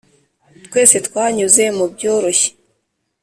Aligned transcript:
twese 0.65 0.97
twanyuze 1.07 1.63
mubyoroshye. 1.77 2.49